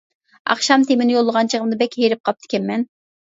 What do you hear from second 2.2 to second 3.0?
قاپتىكەنمەن.